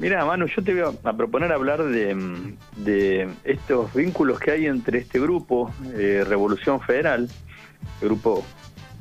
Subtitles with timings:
[0.00, 5.20] Mira, Manu, yo te voy a, proponer hablar de, estos vínculos que hay entre este
[5.20, 7.28] grupo, eh, Revolución Federal,
[8.00, 8.42] grupo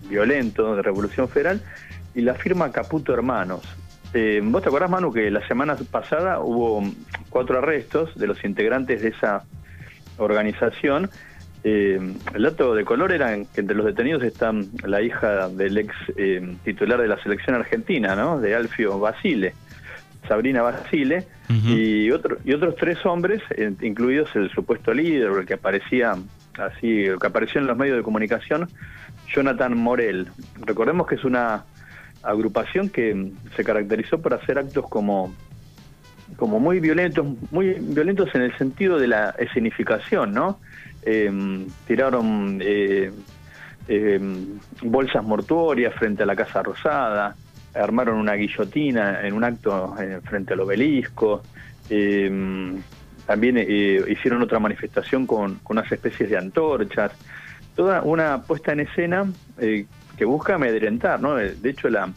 [0.10, 1.62] violento de Revolución Federal,
[2.14, 3.62] y la firma Caputo Hermanos.
[4.14, 6.84] Eh, ¿Vos te acordás, Manu, que la semana pasada hubo
[7.30, 9.46] cuatro arrestos de los integrantes de esa
[10.18, 11.10] organización?
[11.64, 11.98] Eh,
[12.34, 15.96] el dato de color era que entre los detenidos están la hija del ex
[16.66, 18.42] titular de la selección argentina, ¿no?
[18.42, 19.54] De Alfio Basile
[20.30, 25.56] Sabrina Basile, y, otro, y otros tres hombres, eh, incluidos el supuesto líder, el que
[25.56, 26.16] aparecía
[26.58, 28.70] así, el que apareció en los medios de comunicación,
[29.34, 30.28] Jonathan Morel.
[30.62, 31.66] Recordemos que es una
[32.22, 35.34] agrupación que se caracterizó por hacer actos como
[36.38, 40.60] como muy violentos, muy violentos en el sentido de la escenificación, ¿no?
[41.02, 43.12] Em, tiraron eh,
[43.88, 47.36] em, bolsas mortuorias frente a la Casa Rosada,
[47.74, 51.44] armaron una guillotina en un acto eh, frente al obelisco,
[51.90, 52.80] eh,
[53.26, 57.12] también eh, hicieron otra manifestación con, unas especies de antorchas,
[57.76, 61.36] toda una puesta en escena que busca amedrentar, ¿no?
[61.36, 62.12] De hecho, la,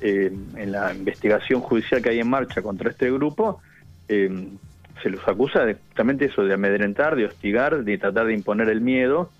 [0.00, 3.60] en la investigación judicial que hay en marcha contra este grupo,
[4.06, 8.80] se los acusa de, justamente eso, de amedrentar, de hostigar, de tratar de imponer el
[8.80, 9.30] miedo.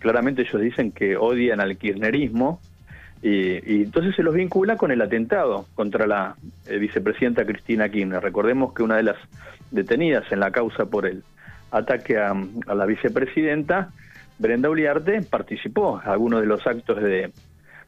[0.00, 2.60] claramente ellos dicen que odian al kirchnerismo,
[3.26, 6.36] y, entonces se los vincula con el atentado contra la
[6.66, 8.22] eh, vicepresidenta Cristina Kirchner.
[8.22, 9.16] Recordemos que una de las
[9.70, 11.24] detenidas en la causa por el
[11.70, 12.34] ataque a,
[12.74, 13.88] la vicepresidenta,
[14.38, 17.32] Brenda Uliarte, participó en algunos de los actos de,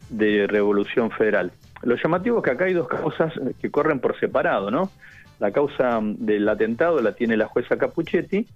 [0.09, 1.53] de Revolución Federal.
[1.83, 4.91] Lo llamativo es que acá hay dos causas que corren por separado, ¿no?
[5.39, 8.47] La causa del atentado la tiene la jueza Capuchetti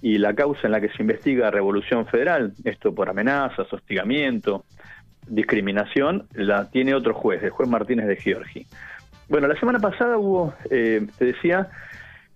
[0.00, 4.64] y la causa en la que se investiga Revolución Federal, esto por amenazas, hostigamiento,
[5.28, 8.66] discriminación la tiene otro juez, el juez Martínez de Giorgi.
[9.28, 11.68] Bueno, la semana pasada hubo, eh, te decía,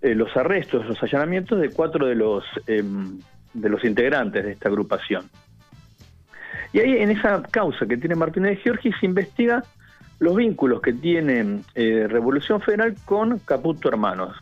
[0.03, 3.19] eh, los arrestos, los allanamientos de cuatro de los, em,
[3.55, 5.31] de los integrantes de esta agrupación.
[6.73, 9.63] Y ahí en esa causa que tiene Martínez de Giorgi se investiga
[10.19, 14.37] los vínculos que tiene eh, Revolución Federal con Caputo Hermanos.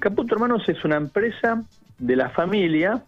[0.00, 1.62] Caputo Hermanos es una empresa
[1.98, 3.02] de la familia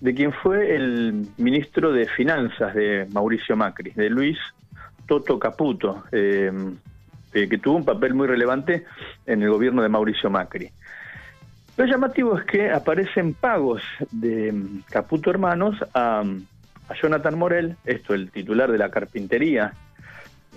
[0.00, 4.38] de quien fue el ministro de Finanzas de Mauricio Macri, de Luis
[5.06, 6.52] Toto Caputo, eh,
[7.32, 8.84] eh, que tuvo un papel muy relevante
[9.24, 10.70] en el gobierno de Mauricio Macri.
[11.76, 14.54] Lo llamativo es que aparecen pagos de
[14.90, 16.24] Caputo Hermanos a,
[17.02, 19.72] Jonathan Morel, esto el titular de la carpintería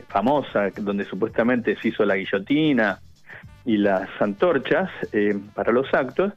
[0.09, 2.99] famosa, donde supuestamente se hizo la guillotina
[3.65, 4.91] y las antorchas
[5.55, 6.33] para los actos,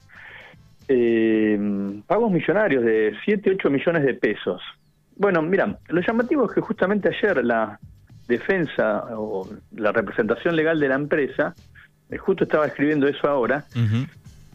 [0.95, 1.59] eh,
[2.07, 4.61] pagos millonarios de 7, 8 millones de pesos.
[5.17, 7.79] Bueno, mira, lo llamativo es que justamente ayer la
[8.29, 11.55] defensa o la representación legal de la empresa,
[12.11, 13.65] eh, justo estaba escribiendo eso ahora,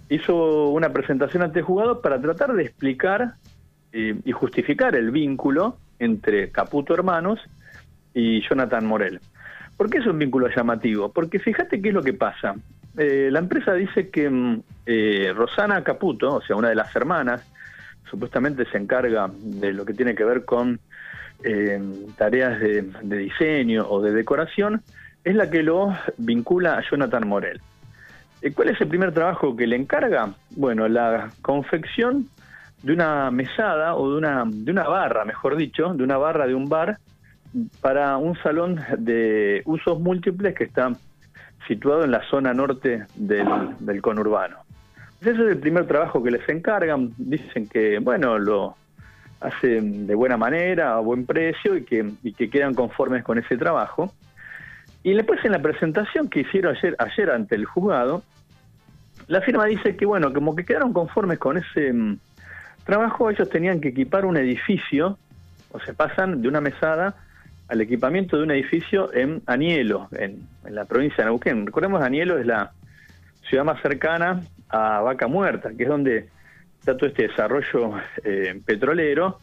[0.10, 3.34] hizo una presentación ante el juzgado para tratar de explicar
[3.92, 7.40] eh, y justificar el vínculo entre Caputo Hermanos
[8.14, 9.20] y Jonathan Morel.
[9.76, 11.12] ¿Por qué es un vínculo llamativo?
[11.12, 12.56] Porque fíjate qué es lo que pasa.
[12.98, 17.48] Eh, la empresa dice que mm, eh, Rosana Caputo, o sea, una de las hermanas,
[18.10, 20.80] supuestamente se encarga de lo que tiene que ver con
[21.44, 21.80] eh,
[22.18, 24.82] tareas de, diseño o de decoración,
[25.24, 27.62] es la que lo vincula a Jonathan Morel.
[28.56, 30.34] ¿Cuál es el primer trabajo que le encarga?
[30.52, 32.28] Bueno, la confección
[32.82, 36.56] de una mesada o de una, de una barra, mejor dicho, de una barra de
[36.56, 36.98] un bar
[37.82, 40.92] para un salón de usos múltiples que está
[41.68, 44.58] situado en la zona norte del, conurbano.
[45.22, 47.12] Ese es el primer trabajo que les encargan.
[47.18, 48.76] Dicen que, bueno, lo
[49.40, 54.14] hacen de buena manera, a buen precio y que, quedan conformes con ese trabajo.
[55.04, 58.24] Y después en la presentación que hicieron ayer, ayer ante el juzgado,
[59.28, 62.20] la firma dice que, bueno, como que quedaron conformes con ese mm,
[62.86, 65.18] trabajo, ellos tenían que equipar un edificio,
[65.72, 67.16] o se pasan de una mesada
[67.68, 71.66] al equipamiento de un edificio en Anielo, en, la provincia de Neuquén.
[71.66, 72.72] Recordemos, Anielo es la
[73.48, 76.28] ciudad más cercana a Vaca Muerta, que es donde
[76.80, 77.94] está todo este desarrollo
[78.24, 79.40] eh, petrolero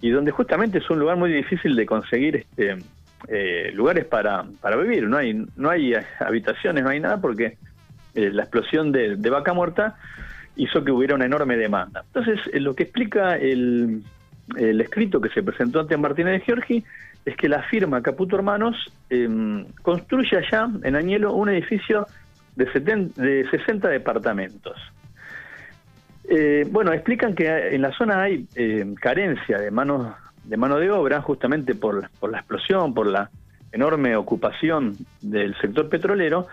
[0.00, 2.76] y donde justamente es un lugar muy difícil de conseguir este,
[3.28, 5.08] eh, lugares para, para vivir.
[5.08, 7.56] No hay, no hay habitaciones, no hay nada porque
[8.14, 9.96] eh, la explosión de, de, Vaca Muerta
[10.56, 12.04] hizo que hubiera una enorme demanda.
[12.06, 14.02] Entonces, lo que explica el,
[14.56, 16.84] el escrito que se presentó ante Martínez de Giorgi
[17.24, 18.76] es que la firma Caputo Hermanos
[19.10, 22.06] em, construye allá en Añelo un edificio
[22.56, 22.66] de,
[23.16, 24.76] de 60 departamentos.
[26.28, 30.90] Eh, bueno, explican que en la zona hay em, carencia de mano, de mano de
[30.90, 33.30] obra justamente por, por la explosión, por la
[33.72, 36.46] enorme ocupación del sector petrolero.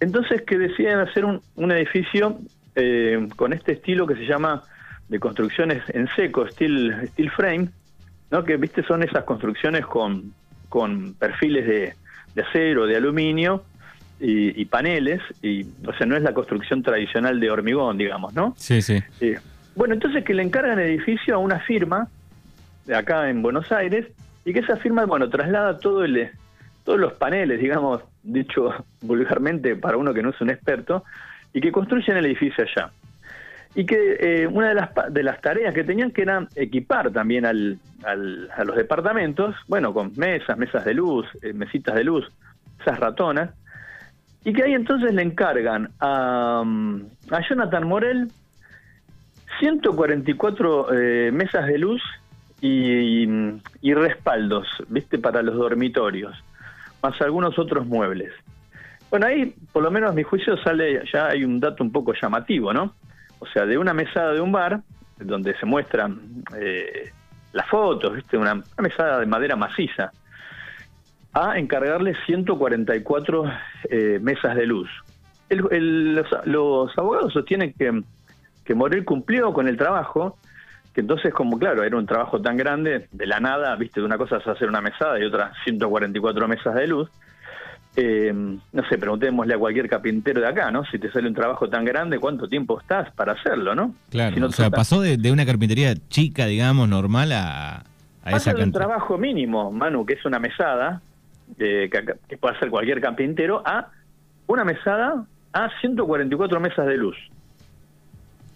[0.00, 2.38] Entonces que deciden hacer un, edificio
[2.74, 4.62] eh, con este estilo que se llama
[5.08, 7.68] de construcciones en seco, steel, steel frame,
[8.30, 8.44] ¿no?
[8.44, 10.32] que viste son esas construcciones con,
[10.68, 11.94] con perfiles de,
[12.34, 13.64] de acero, de aluminio
[14.20, 18.54] y, paneles, y o sea, no es la construcción tradicional de hormigón, digamos, ¿no?
[18.56, 19.02] Sí, sí.
[19.20, 19.38] Eh,
[19.74, 22.08] bueno, entonces que le encargan el edificio a una firma
[22.86, 24.06] de acá en Buenos Aires
[24.44, 26.30] y que esa firma, bueno, traslada todo el,
[26.84, 28.72] todos los paneles, digamos, dicho
[29.02, 31.04] vulgarmente para uno que no es un experto,
[31.52, 32.90] y que construyen el edificio allá.
[33.74, 37.44] Y que eh, una de las, de las tareas que tenían que era equipar también
[37.44, 42.24] al, al, a los departamentos, bueno, con mesas, mesas de luz, eh, mesitas de luz,
[42.80, 43.50] esas ratonas,
[44.44, 46.62] y que ahí entonces le encargan a,
[47.30, 48.30] a Jonathan Morel
[49.58, 52.02] 144 eh, mesas de luz
[52.60, 53.26] y,
[53.82, 55.18] y, respaldos, ¿viste?
[55.18, 56.36] Para los dormitorios,
[57.02, 58.32] más algunos otros muebles.
[59.10, 62.14] Bueno, ahí, por lo menos a mi juicio, sale, ya hay un dato un poco
[62.20, 62.94] llamativo, ¿no?
[63.38, 64.80] O sea, de una mesada de un bar,
[65.18, 66.20] donde se muestran
[66.56, 67.12] eh,
[67.52, 68.36] las fotos, ¿viste?
[68.36, 70.12] Una, mesada de madera maciza,
[71.32, 73.44] a encargarle 144
[73.90, 74.90] eh, mesas de luz.
[75.50, 78.02] los, abogados sostienen que,
[78.64, 80.36] que Morel cumplió con el trabajo,
[80.94, 84.18] que entonces como claro, era un trabajo tan grande, de la nada, viste, de una
[84.18, 87.10] cosa es hacer una mesada y otra 144 mesas de luz.
[87.96, 90.84] Eh, no sé, preguntémosle a cualquier carpintero de acá, ¿no?
[90.86, 93.94] Si te sale un trabajo tan grande, ¿cuánto tiempo estás para hacerlo, no?
[94.10, 97.84] Claro, o sea, pasó de, una carpintería chica, digamos, normal a,
[98.24, 98.66] a esa cantidad.
[98.66, 101.02] un trabajo mínimo, Manu, que es una mesada,
[101.56, 101.88] que,
[102.28, 103.90] que puede hacer cualquier carpintero, a
[104.48, 107.16] una mesada a 144 mesas de luz.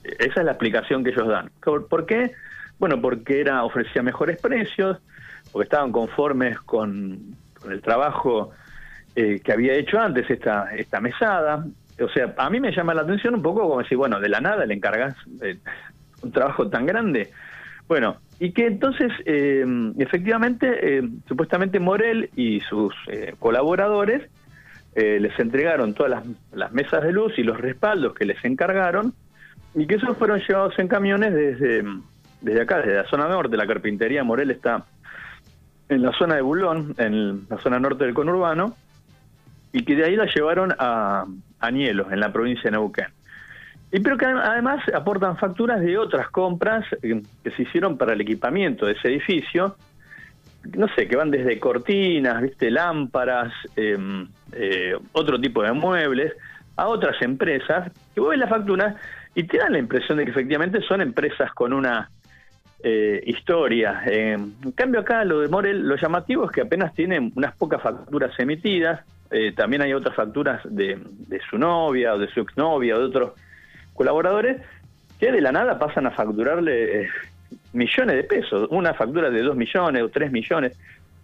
[0.02, 1.50] Esa es la explicación que ellos dan.
[1.60, 2.32] ¿Por qué?
[2.78, 4.98] Bueno, porque era ofrecía mejores precios,
[5.52, 7.36] porque estaban conformes con,
[7.68, 8.52] el trabajo
[9.14, 11.64] eh, que había hecho antes esta, esta mesada.
[12.00, 14.40] O sea, a mí me llama la atención un poco como decir, bueno, de la
[14.40, 15.58] nada le encargas eh,
[16.22, 17.30] un trabajo tan grande.
[17.88, 19.64] Bueno, y que entonces, eh,
[19.98, 22.94] efectivamente, supuestamente Morel y sus
[23.38, 24.28] colaboradores
[24.94, 29.14] les entregaron todas las, las mesas de luz y los respaldos que les encargaron
[29.74, 31.84] y que esos fueron llevados en camiones desde,
[32.40, 33.56] desde acá, desde la zona norte.
[33.56, 34.84] La carpintería Morel está
[35.88, 38.76] en la zona de Bulón, en la zona norte del conurbano,
[39.72, 41.24] y que de ahí la llevaron a
[41.60, 43.06] Anielos, en la provincia de Neuquén.
[43.90, 48.20] Y pero que además aportan facturas de otras compras eh, que se hicieron para el
[48.20, 49.76] equipamiento de ese edificio,
[50.76, 56.34] no sé, que van desde cortinas, viste, lámparas, em, eh, otro tipo de muebles,
[56.76, 58.96] a otras empresas, que vos ves la factura
[59.34, 62.10] y te dan la impresión de que efectivamente son empresas con una
[62.82, 64.02] eh, historia.
[64.06, 67.82] Eh, en cambio acá lo de Morel, lo llamativo es que apenas tienen unas pocas
[67.82, 69.00] facturas emitidas,
[69.30, 70.98] eh, también hay otras facturas de,
[71.48, 73.32] su novia o de su exnovia o de otros
[73.94, 74.62] colaboradores
[75.18, 77.08] que de la nada pasan a facturarle
[77.72, 80.78] millones de pesos, una factura de dos millones o tres millones.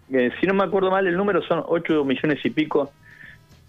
[0.09, 2.91] si no me acuerdo mal, el número son ocho millones y pico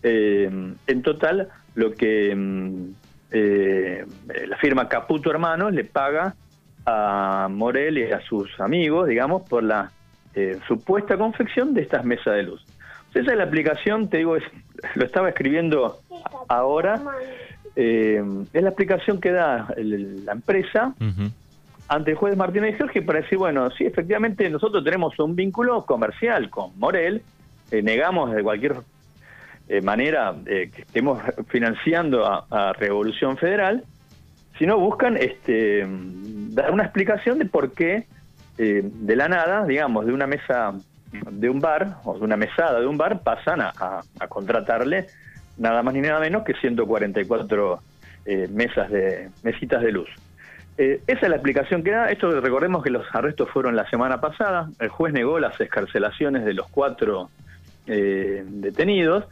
[0.03, 2.91] en total, lo que mm,
[3.31, 4.05] eh,
[4.47, 6.35] la firma Caputo Hermanos le paga
[6.85, 9.91] a Morel y a sus amigos, digamos, por la
[10.35, 12.65] eh, supuesta confección de estas mesas de luz.
[13.15, 14.37] Esa es la aplicación, te digo,
[14.95, 16.01] lo estaba escribiendo
[16.49, 17.01] ahora,
[17.75, 18.23] eh,
[18.53, 20.95] es la aplicación que da la empresa.
[21.89, 26.51] Ante el juez Martínez Jorge para decir, bueno, sí, efectivamente nosotros tenemos un vínculo comercial
[26.51, 27.23] con Morel,
[27.71, 28.77] negamos de cualquier
[29.69, 33.85] eh, manera que estemos financiando a, Revolución Federal,
[34.59, 35.87] sino buscan este,
[36.51, 38.07] dar una explicación de por qué
[38.59, 40.73] eh, de la nada, digamos, de una mesa
[41.13, 45.07] de un bar o de una mesada de un bar pasan a, contratarle
[45.57, 47.81] nada más ni nada menos que 144
[48.27, 50.09] eh, mesas de mesitas de luz.
[50.77, 52.11] esa es la explicación que da.
[52.11, 54.69] Esto recordemos que los arrestos fueron la semana pasada.
[54.79, 57.31] El juez negó las escarcelaciones de los cuatro
[57.87, 59.25] detenidos.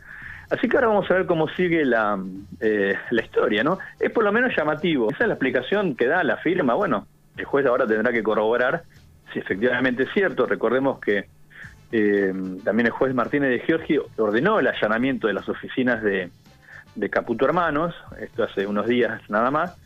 [0.51, 2.19] Así que ahora vamos a ver cómo sigue la,
[2.61, 3.79] eh, la historia, ¿no?
[3.99, 5.11] Es por lo menos llamativo.
[5.11, 6.75] Esa es la explicación que da la firma.
[6.75, 8.83] Bueno, el juez ahora tendrá que corroborar
[9.33, 10.47] si efectivamente es cierto.
[10.47, 11.27] Recordemos que
[11.97, 12.33] eh,
[12.65, 16.31] también el juez Martínez de Giorgi ordenó el allanamiento de las oficinas de,
[17.09, 19.77] Caputo Hermanos, esto hace unos días nada más.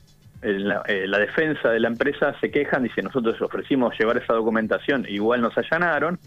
[0.41, 5.05] La, eh, la, defensa de la empresa se quejan, dice nosotros ofrecimos llevar esa documentación,
[5.09, 6.19] igual nos allanaron.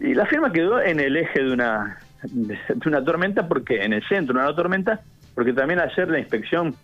[0.00, 4.02] Y la firma quedó en el eje de una de, una tormenta, porque en el
[4.08, 5.00] centro de una tormenta,
[5.34, 6.74] porque también ayer la Inspección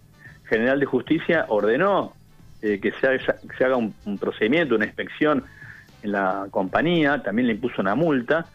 [0.48, 2.12] General de Justicia ordenó
[2.62, 5.44] eh, que se haga, un, procedimiento, una inspección
[6.02, 8.46] la compañía, también le impuso una multa,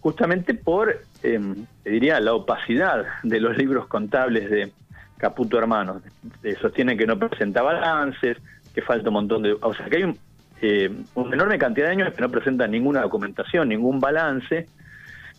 [0.00, 4.72] justamente por te diría, la opacidad de los libros contables de
[5.16, 6.02] Caputo Hermanos.
[6.42, 8.36] Eh, sostienen que no presenta balances,
[8.74, 9.56] que falta un montón de...
[9.60, 10.18] O sea, que hay un,
[10.60, 14.66] eh, una enorme cantidad de años que no presentan ninguna documentación, ningún balance.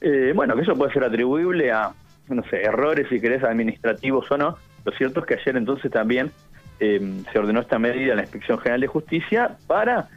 [0.02, 1.92] Eh, bueno, que eso puede ser atribuible a,
[2.28, 4.58] no sé, errores, si querés, administrativos o no.
[4.86, 6.32] Lo cierto es que ayer entonces también
[6.80, 10.08] em, se ordenó esta medida en la Inspección General de Justicia para,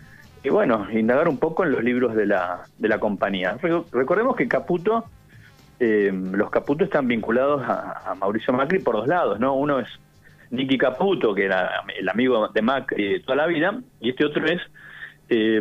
[0.42, 3.56] y bueno, indagar un poco en los libros de la, de la compañía.
[3.92, 5.04] Recordemos que Caputo
[5.84, 9.56] eh, los Caputo están vinculados a, Mauricio Macri por dos lados, ¿no?
[9.56, 9.88] Uno es
[10.50, 14.46] Nicky Caputo, que era el amigo de Macri de toda la vida, y este otro
[14.46, 14.60] es
[15.28, 15.60] eh,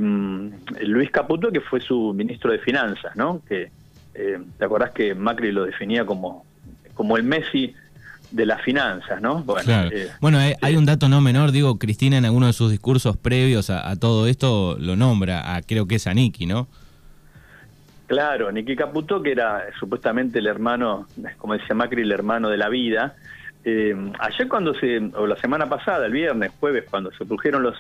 [0.82, 3.42] Luis Caputo, que fue su ministro de Finanzas, ¿no?
[3.48, 3.72] Que
[4.14, 6.46] eh, te acordás que Macri lo definía como,
[6.94, 7.74] como el Messi
[8.32, 9.44] de las finanzas, ¿no?
[9.44, 13.70] Bueno, bueno hay, un dato no menor, digo, Cristina en alguno de sus discursos previos
[13.70, 16.68] a, a todo esto lo nombra, a, creo que es a Nicky, ¿no?
[18.12, 21.08] Claro, Nicky Caputo, que era supuestamente el hermano,
[21.38, 23.16] como decía Macri, el hermano de la vida.
[23.64, 27.78] Eh, ayer cuando se, o la semana pasada, el viernes, jueves, cuando se produjeron los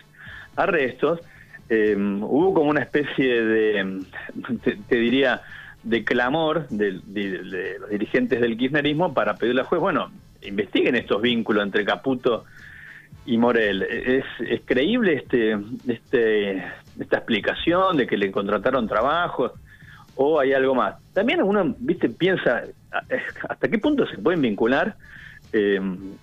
[0.55, 1.19] arrestos,
[1.67, 4.03] eh, hubo como una especie de,
[4.87, 5.41] te, diría,
[5.83, 6.93] de clamor de,
[7.79, 10.11] los dirigentes del kirchnerismo para pedirle al juez, bueno,
[10.43, 12.45] investiguen estos vínculos entre Caputo
[13.25, 13.83] y Morel.
[13.83, 14.25] ¿Es,
[14.65, 15.57] creíble este,
[15.87, 16.57] este,
[16.99, 19.51] esta explicación de que le contrataron trabajos?
[20.15, 20.95] o hay algo más.
[21.13, 22.63] También uno, viste, piensa
[23.49, 24.95] hasta qué punto se pueden vincular
[25.53, 25.79] eh,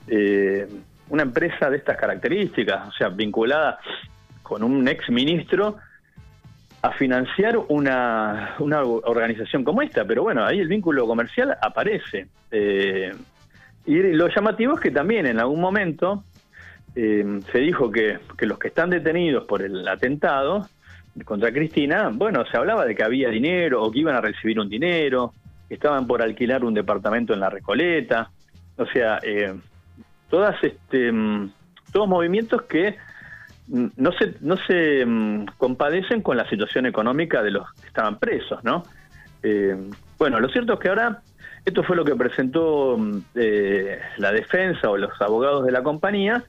[0.06, 0.68] eh,
[1.08, 3.78] una empresa de estas características, o sea, vinculada
[4.42, 5.78] con un ex ministro
[6.82, 12.28] a financiar una, una organización como esta, pero bueno, ahí el vínculo comercial aparece.
[12.50, 13.12] Eh,
[13.86, 16.24] y lo llamativo es que también en algún momento
[16.94, 20.68] se dijo que, que los que están detenidos por el atentado
[21.24, 24.68] contra Cristina, bueno, se hablaba de que había dinero o que iban a recibir un
[24.68, 25.32] dinero,
[25.68, 28.30] estaban por alquilar un departamento en la Recoleta,
[28.76, 29.54] o sea, eh,
[30.30, 31.50] todas este, mm,
[31.92, 32.96] todos movimientos que
[33.68, 38.18] mm, no se, no se mm, compadecen con la situación económica de los que estaban
[38.18, 38.82] presos, ¿no?
[39.42, 39.76] Eh,
[40.18, 41.22] bueno, lo cierto es que ahora
[41.68, 42.98] esto fue lo que presentó
[43.34, 46.44] eh, la defensa o los abogados de la compañía,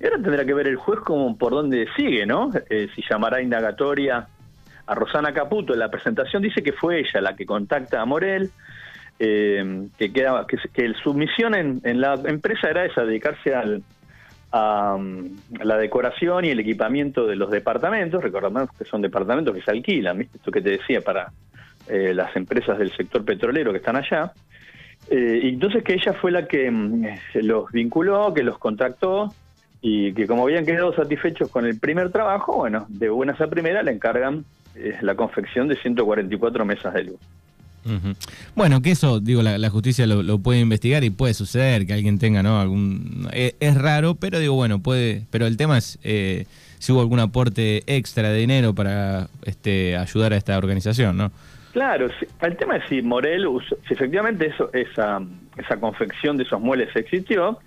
[0.00, 2.50] y ahora tendrá que ver el juez como por dónde sigue, ¿no?
[2.68, 4.26] Eh, si llamará indagatoria
[4.86, 5.72] a Rosana Caputo.
[5.72, 8.50] En la presentación dice que fue ella la que contacta a Morel,
[9.18, 13.82] eh, que, queda, que, su misión en, la empresa era esa, dedicarse al,
[14.52, 14.98] a,
[15.62, 18.22] la decoración y el equipamiento de los departamentos.
[18.22, 20.38] Recordamos que son departamentos que se alquilan, ¿viste?
[20.38, 21.32] Esto que te decía para
[21.86, 24.32] eh, las empresas del sector petrolero que están allá.
[25.10, 27.04] Y entonces que ella fue la que mm,
[27.42, 29.32] los vinculó, que los contactó
[29.86, 33.82] y que como habían quedado satisfechos con el primer trabajo, bueno, de buenas a primera
[33.82, 34.44] le encargan
[34.74, 37.20] eh, la confección de 144 mesas de luz.
[38.54, 42.42] Bueno, que eso, digo, la, justicia lo, puede investigar y puede suceder que alguien tenga,
[42.42, 42.58] ¿no?
[42.58, 46.46] Algún, eh, es, raro, pero digo, bueno, puede, pero el tema es eh,
[46.78, 51.30] si hubo algún aporte extra de dinero para este, ayudar a esta organización, ¿no?
[51.74, 52.08] Claro,
[52.40, 53.48] el tema es si Morel,
[53.88, 55.20] si efectivamente eso, esa,
[55.56, 57.58] esa confección de esos muebles existió,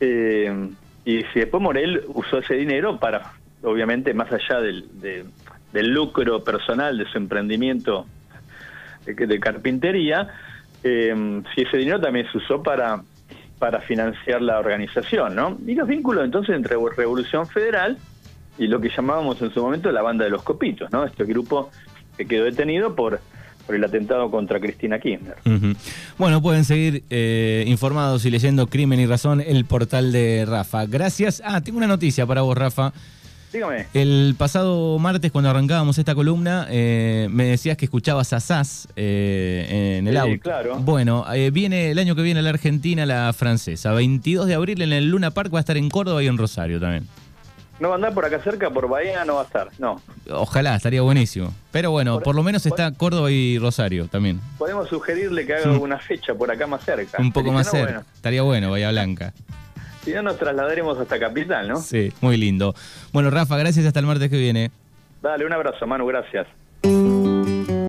[0.00, 0.70] eh,
[1.04, 4.88] y si después Morel usó ese dinero para, obviamente, más allá del,
[5.72, 8.06] del lucro personal de su emprendimiento
[9.06, 10.34] de, carpintería,
[10.82, 13.04] eh, si ese dinero también se usó para,
[13.60, 15.56] para financiar la organización, ¿no?
[15.64, 17.98] Y los vínculos entonces entre Revolución Federal
[18.58, 21.04] y lo que llamábamos en su momento la banda de los copitos, ¿no?
[21.04, 21.70] Este grupo
[22.16, 23.20] que quedó detenido por
[23.66, 25.36] por el atentado contra Cristina Kirchner.
[26.18, 30.86] Bueno, pueden seguir eh, informados y leyendo Crimen y Razón, el portal de Rafa.
[30.86, 31.42] Gracias.
[31.44, 32.92] Ah, tengo una noticia para vos, Rafa.
[33.52, 33.86] Dígame.
[33.94, 39.98] El pasado martes, cuando arrancábamos esta columna, eh, me decías que escuchabas a SAS eh,
[39.98, 40.76] en el sí, claro.
[40.80, 43.92] Bueno, viene el año que viene la Argentina, la francesa.
[43.92, 46.80] 22 de abril en el Luna Park va a estar en Córdoba y en Rosario
[46.80, 47.06] también.
[47.80, 50.00] No va a andar por acá cerca, por Bahía no va a estar, no.
[50.30, 51.52] Ojalá, estaría buenísimo.
[51.72, 54.40] Pero bueno, por, lo menos está Córdoba y Rosario también.
[54.58, 57.20] Podemos sugerirle que haga alguna fecha por acá más cerca.
[57.20, 58.04] Un poco más cerca.
[58.14, 59.32] Estaría bueno, Bahía Blanca.
[60.04, 61.76] Si no, nos trasladaremos hasta Capital, ¿no?
[61.76, 62.74] Sí, muy lindo.
[63.12, 64.70] Bueno, Rafa, gracias hasta el martes que viene.
[65.22, 66.46] Dale, un abrazo, Manu, gracias.